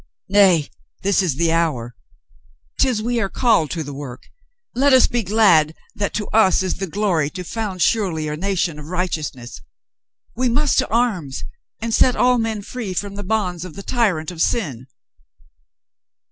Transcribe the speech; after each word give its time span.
"Nay, 0.29 0.67
this 1.03 1.21
is 1.21 1.35
the 1.35 1.51
hour! 1.51 1.95
'Tis 2.79 3.03
we 3.03 3.21
are 3.21 3.29
called 3.29 3.69
to 3.69 3.83
the 3.83 3.93
work! 3.93 4.23
Let 4.73 4.93
us 4.93 5.05
be 5.05 5.21
glad 5.21 5.75
that 5.93 6.11
to 6.15 6.25
us 6.29 6.63
is 6.63 6.77
the 6.77 6.87
glory 6.87 7.29
to 7.29 7.43
found 7.43 7.83
surely 7.83 8.27
a 8.27 8.35
nation 8.35 8.79
of 8.79 8.87
righteousness. 8.87 9.61
We 10.35 10.49
must 10.49 10.79
to 10.79 10.89
arms 10.91 11.43
and 11.79 11.93
set 11.93 12.15
all 12.15 12.39
men 12.39 12.63
free 12.63 12.95
from 12.95 13.13
the 13.13 13.21
bonds 13.23 13.63
of 13.63 13.75
the 13.75 13.83
tyrant 13.83 14.31
of 14.31 14.41
sin." 14.41 14.87